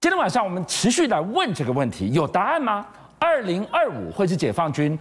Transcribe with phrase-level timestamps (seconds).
[0.00, 2.86] 今天晚上我们持续来问这个问题，有答案吗？
[3.18, 4.96] 二零二五会是解放军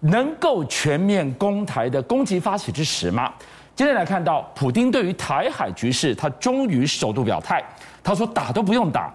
[0.00, 3.32] 能够全面攻台的攻击发起之时吗？
[3.74, 7.64] 今天来看到，普丁对于台海局势，他终于首度表态，
[8.04, 9.10] 他说打都不用打，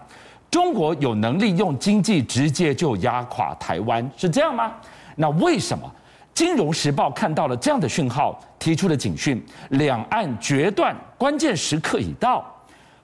[0.50, 4.74] 中国有能力用经济直接就压垮台湾，是这样吗？
[5.14, 5.88] 那为什么？
[6.34, 9.40] 金融时报看到了这样的讯号，提出了警讯，
[9.70, 12.44] 两岸决断关键时刻已到。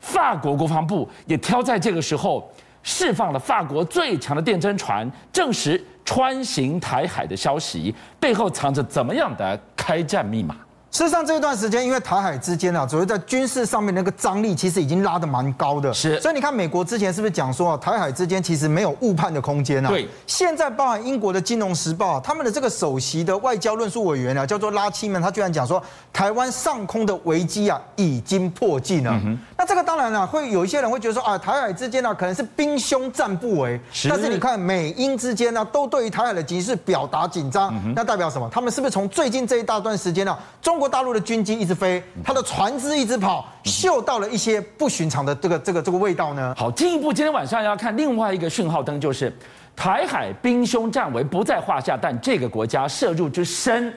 [0.04, 2.46] 法国国防部也挑在这个时候
[2.82, 10.54] 释放了法国最强的电侦船，证实穿行台海的消息背后藏着怎么样的开战密码？
[10.94, 15.92] 事实上，这一段时间，因为台海之间啊，所谓在军事上面那个张力，其实已经拉得蛮高的。
[15.92, 19.88] 是，所以你看，美国之前是不是讲说啊，台海之间其实没有误判的空间啊？
[19.88, 20.08] 对。
[20.24, 29.10] 现在，包含英国的《金融时报》啊，他们的这个首席的外交论述委员啊，叫做拉七曼，他居然讲说，台湾上空的危机啊，已经迫近了。
[29.24, 33.80] 嗯、那这个当然了、啊，会有一些人会觉得说啊，台海之间呢、啊，可能是兵凶战不危。
[33.90, 34.08] 是。
[34.08, 38.48] 但是你看，美英之间呢、啊，都对于台海的局势表达紧张、嗯，那代表什么？
[38.52, 41.54] 他们是不是从最近这一大段时间呢、啊，中国大陆的军机？
[41.54, 46.54] 一直飞，他的船只一直跑，嗅到了一些不寻常的这个这个这个味道呢。
[46.56, 49.32] 好，进一步，今天晚上要看另外一个讯号灯，就是
[49.76, 53.92] 台海兵凶战危不在话下，但这个国家涉入之深，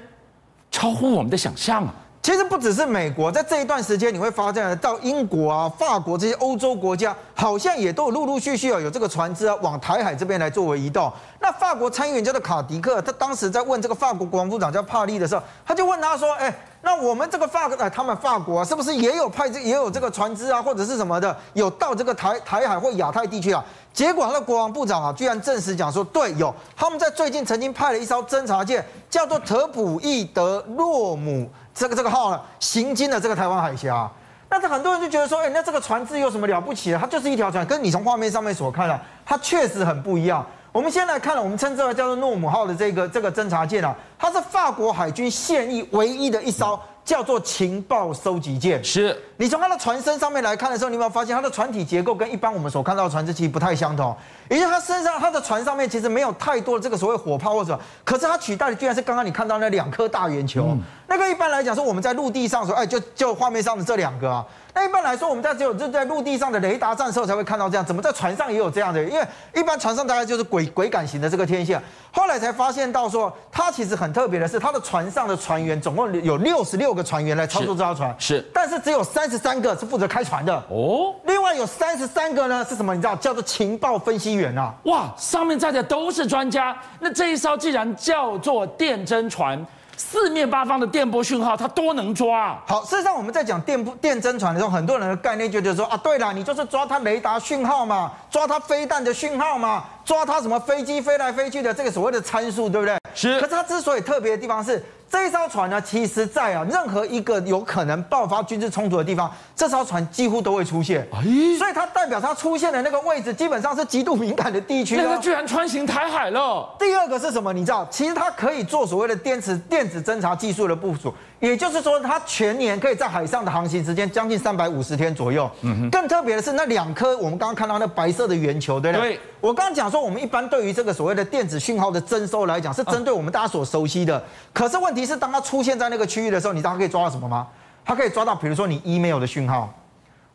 [0.72, 1.94] 超乎我们的想象啊。
[2.20, 11.10] 其实不只是美国，在这一段时间，你会发现到英国啊、法国这些欧洲国家，好像也都有陆陆续续啊有这个船只啊往台海这边来作为移动。
[11.40, 16.54] 那法国参议员叫做卡迪克，他当时在问这个法国国防部长叫帕利的时候，他就问他说：“哎，
[16.88, 23.62] 那我们这个法国，哎，他们法国，是不是也有派这也有这个船只啊，或者是什么的，有到这个台台海或亚太地区啊？”
[23.94, 34.10] 结果他的国防部长啊，居然证实讲说：“对，有他们在最近曾经派了一艘侦察舰，叫做特普伊德洛姆。”这个这个号呢，行经了这个台湾海峡，
[34.50, 36.98] 那这很多人就觉得说，哎，那这个船只有什么了不起的？
[36.98, 40.46] 它就是一条船，跟你从画面上面所看的，它确实很不一样。
[40.78, 46.80] 我们先来看了，我们称之为叫做诺姆号的这个这个侦察舰啊，它是法国海军现役唯一的一艘。
[47.04, 54.14] 叫做情报收集舰，是你从它的船身上面来看的时候，你有没有发现它的船体结构跟一般我们所看到的船只其实不太相同？
[54.50, 60.78] 也就是它身上它的船上面其实没有太多的这个所谓火炮或者，可是它取代的居然是刚刚你看到那两颗大圆球。
[61.08, 64.46] 嗯、那个一般来讲说我们在陆地上说，哎，就就画面上的这两个啊。
[64.74, 69.04] 那一般来说我们在只有就在陆地上的雷达站时候才会看到这样，怎么在船上也有这样的？
[69.04, 69.26] 因为
[69.56, 71.82] 一般船上大概就是轨轨杆型的这个天线。
[72.12, 81.16] 后来才发现到说，它其实很特别的是，它的船上的船员总共有六十六个船员来操作这条船，是，但是只有三十三个是负责开船的哦。
[81.26, 82.94] 另外有三十三个呢是什么？
[82.94, 84.72] 你知道叫做情报分析员啊。
[84.84, 86.78] 哇，上面站的都是专家。
[87.00, 89.66] 那这一艘既然叫做电侦船。
[89.98, 92.56] 四面八方的电波讯号，它多能抓！
[92.68, 102.98] 好，事实上我们在讲电波电侦船的时候，很多人的概念就觉得说啊，对了，你就是抓它雷达讯号嘛，抓它飞弹的讯号嘛，抓它什么飞机飞来飞去的这个所谓的参数，对不对？
[103.14, 103.38] 是。
[103.42, 104.82] 可是它之所以特别的地方是。
[105.10, 111.08] 这艘船呢，其实在啊任何一个有可能爆发军事冲突的地方，这艘船几乎都会出现。
[111.14, 111.24] 哎，
[111.58, 114.98] 所以它代表它出现的那个位置，基本上是极度敏感的地区。
[114.98, 116.76] 那个居然穿行台海了。
[116.78, 117.54] 第二个是什么？
[117.54, 121.14] 你知道，其实它可以做所谓的电磁电子侦察技术的部署。
[121.40, 125.50] 也就是说，它全年可以在海上的航行时间将近三百五十天左右。
[125.62, 125.90] 嗯哼。
[125.92, 129.14] 更特别的是，那两颗我们刚刚看到那白色的圆球，对不对？
[129.16, 129.20] 对。
[129.40, 134.24] 我刚刚讲说，我们一般对于这个所谓的电子讯号的征收来讲，是针对我们大家所熟悉的。
[134.52, 137.48] 可是问题是，当它出现在那个区域的时候，你知道它可以抓到什么吗？
[137.86, 139.72] 它可以抓到，比如说你 email 的讯号，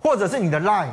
[0.01, 0.87] 或者是你的 line，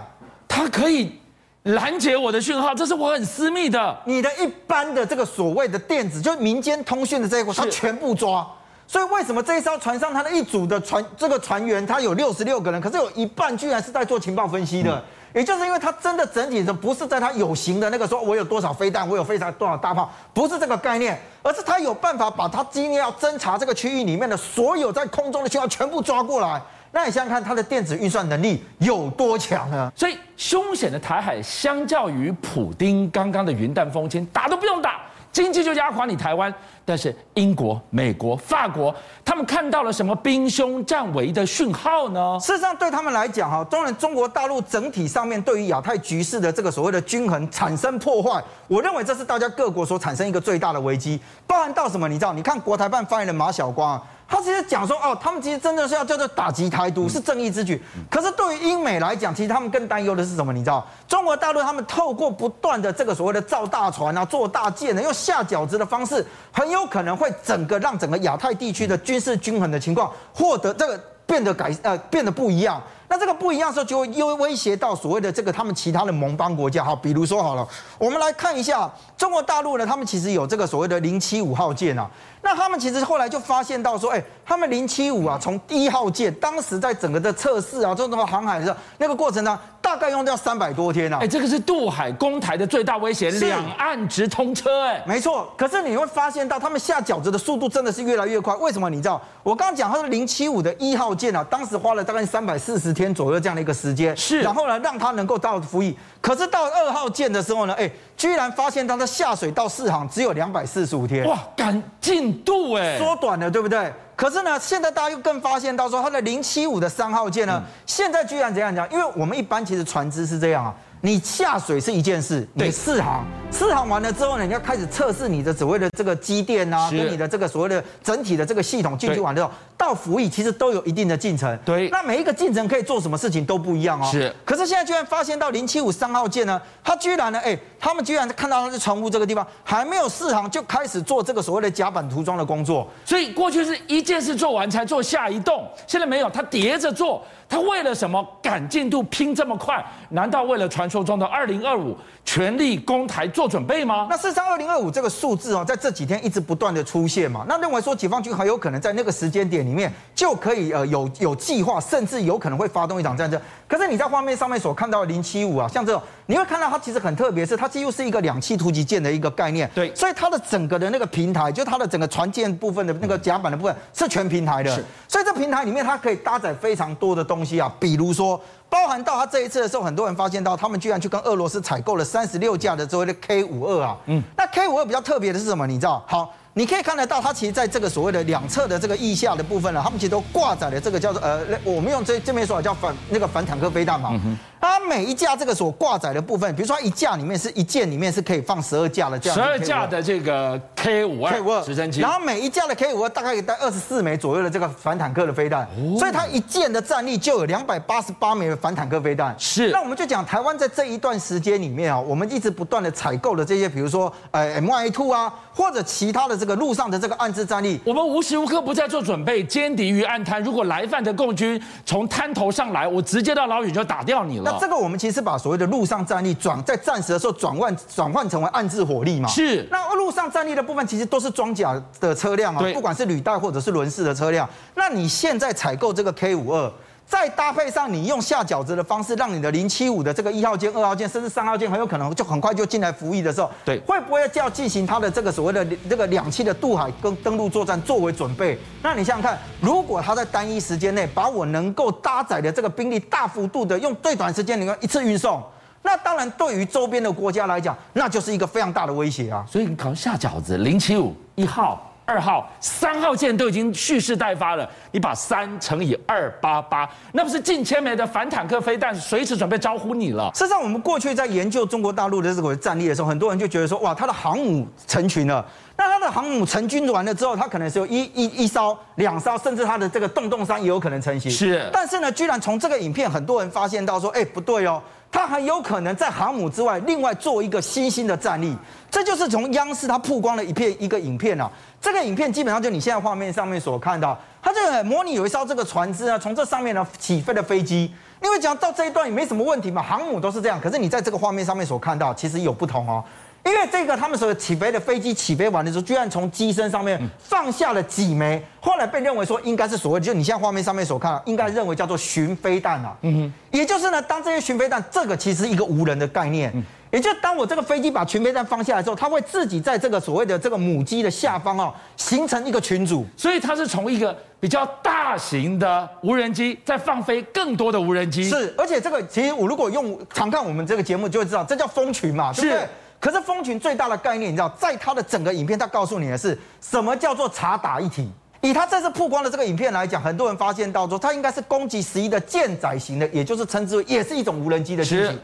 [0.47, 1.19] 它可以
[1.63, 3.95] 拦截我的讯号，这是我很私密的。
[4.05, 8.45] 你的一般的这个所谓的电子，就是民间通讯的这一块，它全部抓。
[8.89, 15.03] 所以为什么这一艘船上，他的一组的船这个船员，他有六十六个人，可是有一半居然是在做情报分析的，嗯、
[15.35, 26.59] 也就是因为他真的整体的不是在他有形的那个说，我有多少飞弹，我有非常多少大炮，不是这个概念，而是他有办法把他今天要侦查这个区域里面的所有在空中的讯号全部抓过来。
[26.91, 29.91] 那你想想看，他的电子运算能力有多强啊？
[29.95, 35.01] 所以凶险的台海，相较于普丁刚刚的云淡风轻，打都不用打。
[35.31, 36.53] 经济就压垮你台湾，
[36.83, 38.93] 但是英国、美国、法国，
[39.23, 42.37] 他们看到了什么兵凶战危的讯号呢？
[42.39, 51.19] 事实上，对他们来讲，哈，当然中国大陆整体上面对于亚太局势的这个所谓的均衡产生破坏，我认为这是大家各国所产生一个最大的危机。
[51.45, 52.07] 包含到什么？
[52.07, 52.33] 你知道？
[52.33, 54.01] 你看国台办发言人马晓光。
[54.29, 57.81] 他其实讲说，哦，他们其实真的是要叫做打击台独，是正义之举。
[58.11, 60.53] 可是对于英美来讲，其实他们更担忧的是什么？
[60.53, 72.79] 你知道，中国大陆他们透过不断的这个所谓的造大船啊、做大舰呢，用下饺子的方式，很有可能会整个让整个亚太地区的军事均衡的情况获得这个变得改呃变得不一样。
[73.11, 76.83] 那这个不一样的时候，就会又威胁到所谓的这个他们其他的盟邦国家。
[76.83, 77.67] 好，比如说好了，
[77.97, 78.87] 我们来看一下
[79.17, 82.07] 中国大陆呢，他们其实有这个所谓的零七五号舰啊。
[82.49, 91.17] 那他们其实后来就发现到说，哎，他们零七五啊，从一号舰当时在整个的测试啊，这种航海的时候，那个过程呢，大概用掉三百多天啊。
[91.19, 94.83] 哎，这个是渡海攻台的最大威胁，两岸直通车。
[94.83, 95.51] 哎，没错。
[95.57, 98.53] 可是你会发现到他们下饺子的速度真的是越来越快。
[98.57, 98.87] 为什么？
[98.87, 99.19] 你知道？
[99.41, 105.97] 我刚刚讲他是零七五的一号舰啊，当时花了大概三百四十天左右这样的一个时间，是，然后呢，让它能够到服役。
[106.21, 113.91] 可是到二号舰的时候呢，哎，居然发现它的下水到试航只有两百四十五天，哇，赶进度哎，缩短了，对不对？
[114.19, 118.85] 可是呢，现在大家又更发现到说，它的零七五的三号舰呢，嗯、现在居然怎样讲？
[118.91, 120.75] 因为我们一般其实船只是这样啊。
[121.01, 131.57] 你下水是一件事，你试航，试航完了之后呢，你要开始测试你的所谓的这个机电啊，跟你的这个所谓的整体的这个系统进去完之后，到服役其实都有一定的进程。
[131.63, 134.09] 对，那每一个进程可以做什么事情都不一样哦。
[134.11, 142.85] 是，可是现在居然发现到零七五三号舰呢，它居然呢，哎，他们居然看到它在船坞这个地方还没有试航就开始做这个所谓的甲板涂装的工作。
[143.05, 147.23] 所以过去是一件事做完才做下一栋，现在没有，它叠着做。
[147.49, 149.83] 他为了什么赶进度拼这么快？
[150.09, 154.05] 难道为了传说中的二零二五全力攻台做准备吗？
[154.07, 157.43] 那事实上，二零二五这个数字哦，在这几天一直不断的出现嘛。
[157.49, 163.41] 那认为说解放军很有可能在那个时间点里面就可以呃有有计划，甚至有可能会发动一场战争。
[163.67, 169.67] 可是你在画面上面所看到的零七五啊，像这种你会看到它其实很特别，是它几乎是一个两栖突击舰的一个概念。
[169.73, 174.69] 对，所以它的整个的那个平台，就它的整个船舰部分的那个甲板的部分是全平台的。
[174.75, 178.39] 是，所以这平台里面它可以搭载非常多的东西啊，比如说。
[178.71, 183.97] 包含到他这一次的时候，很多人发现到他们居然去跟俄罗斯采购了三十六架的所谓的 K 五二啊。
[184.05, 185.65] 嗯，那 K 五二比较特别的是什么？
[185.65, 186.05] 你知道？
[186.07, 194.11] 好，你可以看得到，它其实在这个所谓的两侧的这个翼下的部分呢，他们其实都挂载了这个叫做呃，我们用这这边说叫反那个反坦克飞弹嘛。
[194.23, 199.35] 嗯它每一架这个所挂载的部分，比如说它一架里面是一件里面是可以放十二架的这样。
[199.35, 205.67] 十二架的这个 K 五二 K 五二直升机，然后每一架的 K 五二大概可以带二十四枚左右的这个反坦克的飞弹，
[205.97, 209.33] 所以它一件的战力就有两百八十八枚的反坦克飞弹。
[209.37, 209.71] 是。
[209.71, 220.43] 那我们就讲台湾在这一段时间里面啊，我们一直不断的采购的这些，比如说呃 MY two 啊，或者其他的这个路上的这个暗制战力，我们无时无刻不在做准备，歼敌于暗滩。
[220.43, 224.48] 如果来犯的共军从滩头上来，我直接到老远就打掉你了。
[224.51, 225.39] 那这个我们其实把。
[225.39, 229.29] 所谓的陆上战力转在战时的时候转换转换成为暗制火力嘛？
[229.29, 229.65] 是。
[229.71, 234.49] 那陆上战力的部分其实都是装甲的车辆啊，不管是履带或者是轮式的车辆。
[234.75, 236.69] 那你现在采购这个 K 五二，
[237.09, 248.55] 再搭配上你用下饺子的方式，让你的零七五的这个一号舰、二号舰，甚至三号舰，很有可能就很快就进来服役的时候，对，会不会就要进行它的这个所谓的这个两栖的渡海跟登陆作战作为准备？
[248.83, 255.43] 那你想想看，如果他在单一时间内把我能够搭载的这个兵力大幅度的用最短时间能够一次运送。
[255.81, 259.43] 那当然，对于周边的国家来讲，那就是一个非常大的威胁啊！
[259.49, 270.31] 所以你搞下饺子，零七五一号、二号、三号舰都已经蓄势待发了，你把三乘以二八八，那不是近千枚的反坦克飞弹随时准备招呼你了？
[270.33, 275.45] 事实上，我们过去在研究中国大陆的这个战力的时候，很多人就觉得说，哇，它的航母成群了。
[275.77, 281.31] 那它的航母成军完了之后，它可能是有一一一艘、两艘，甚至它的这个洞洞山也有可能成型。
[281.31, 281.69] 是。
[281.71, 284.81] 但是呢，居然从这个影片，很多人发现到说，哎，不对哦。
[285.11, 288.55] 它很有可能在航母之外，另外做一个新兴的战力，
[288.91, 291.49] 这就是从央视它曝光了一片一个影片啊。
[291.81, 297.91] 这个影片基本上就你现在画面上面所看到，它这个模拟有一艘这个船只啊，从这上面呢起飞的飞机。
[298.21, 300.59] 因为讲到这一段也没什么问题嘛，航母都是这样。
[300.59, 303.01] 可是你在这个画面上面所看到，其实有不同哦。
[303.49, 312.95] 因为这个他们所起飞的飞机起飞完的时候，居然从机身上面放下了几枚，后来被认为说应该是所谓，就你现在画面上面所看到，应该认为叫做巡飞弹啊。
[313.01, 316.53] 嗯哼，也就是呢，当这些巡飞弹，这个其实是一个无人的概念，
[316.91, 328.29] 也就当我这个飞机把巡飞弹放下来之后，它会自己在这个所谓的这个母机的下方哦，形成一个群组，所以它是从一个比较大型的无人机在放飞更多的无人机。
[328.29, 332.67] 是，而且这个其实我如果用常看我们这个节目就会知道，这叫蜂群嘛，对不对？
[332.99, 338.09] 可是蜂群最大的概念，你知道，在它的整个影片，它告诉你的是什么叫做查打一体。
[338.41, 345.19] 以它这次曝光的这个影片来讲，很多人发现到说，它应该是攻击十一的舰载型的，也就是称之为也是一种无人机的机型。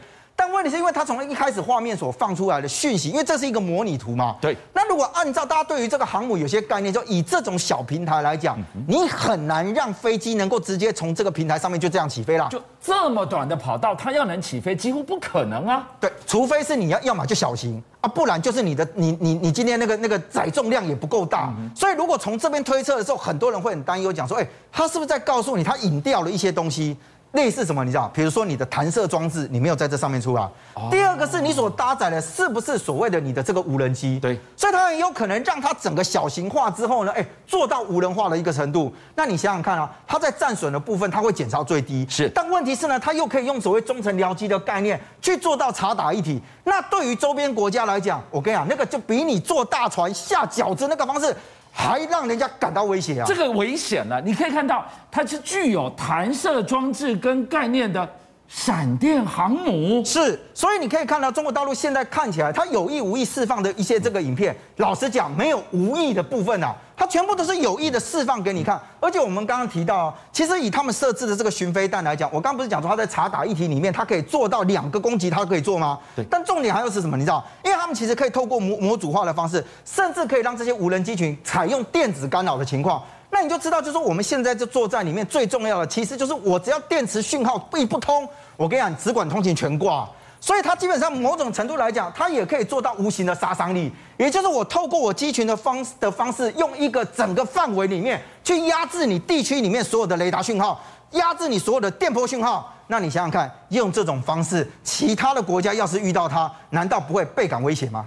[0.56, 4.36] 但问题是因为它从一开始画面所放出来的讯息，因为这是一个模拟图嘛。
[4.40, 4.56] 对。
[4.72, 8.58] 那如果按照大家对于这个航母有些概念，就以这种小平台来讲，
[8.88, 12.48] 你很难让飞机能够直接从这个平台上面就这样起飞了。
[12.50, 15.86] 就这么短的跑道，它要能起飞几乎不可能啊。
[16.00, 21.52] 对，除非是你要，要么就小型啊，不然就是你的你你你今天那个那个载重量也不够大。
[21.74, 26.96] 所以如果从这边推测的时候，很多人会很担忧，讲说，哎，他是不是在告诉你，他引掉了一些东西？
[27.32, 27.84] 类似什么？
[27.84, 30.48] 你知道，比如说你的弹射装置，你没有在这上面出来。
[30.90, 34.18] 第二个是你所搭载的，是不是所谓的你的这个无人机？
[34.18, 38.94] 对，所以它很有可能让它整个小型化之后呢，哎，做到无人化的一个程度。
[39.14, 42.06] 那你想想看啊，它在战损的部分，它会减到最低。
[42.08, 46.40] 是，但问题是呢，它又可以用所谓中程僚机的概念去做到查打一体。
[46.64, 51.36] 那对于周边国家来讲，我跟你讲，那个就比你坐大船下饺子那个方式。
[51.78, 53.24] 还让人家感到危险啊！
[53.26, 58.08] 这个危险呢，你可以看到它是具有弹射装置跟概念的
[58.48, 60.04] 闪电航母。
[60.04, 66.74] 是，所以你可以看到中国大陆现在看起来，它有意无意释放的一些这个影片，老实讲，没有无意的部分啊。
[66.98, 75.98] 它全部都是有意的释放给你看，而且我们刚刚提到，其实以他们设置的这个巡飞弹来讲，我刚刚不是讲说它在察打一体里面，它可以做到两个攻击，它可以做吗？
[76.14, 76.24] 对。
[76.30, 77.14] 但重点还有是什么？
[77.14, 90.08] 你知道，因为他们其实可以透过模模组化的方式，甚至可以让这些无人机群采用电子干扰的情况，那你就知道，就是说我们现在这作战里面最重要的，其实就是我只要电磁讯号一不通，我跟你讲，只管通勤全挂。
[90.38, 100.80] 所以它基本上某种程度来讲，它也可以做到无形的杀伤力，也就是我透过我机群的方的方式，用一个整个范围里面去压制你地区里面所有的雷达讯号，
[101.12, 102.72] 压制你所有的电波讯号。
[102.86, 108.06] 那你想想看，用这种方式，其他的国家要是遇到它，难道不会倍感威胁吗？